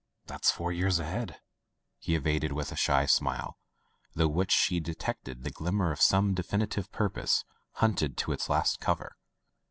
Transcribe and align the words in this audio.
"That's 0.25 0.49
four 0.49 0.71
years 0.71 0.97
ahead/* 0.97 1.39
he 1.99 2.15
evaded 2.15 2.53
with 2.53 2.71
a 2.71 2.75
shy 2.75 3.05
smile, 3.05 3.59
through 4.15 4.29
which 4.29 4.51
she 4.51 4.79
de 4.79 4.95
tected 4.95 5.43
the 5.43 5.51
glimmer 5.51 5.91
of 5.91 6.01
some 6.01 6.33
definite 6.33 6.75
purpose 6.91 7.45
hunted 7.73 8.17
to 8.17 8.31
its 8.31 8.49
last 8.49 8.79
cover. 8.79 9.15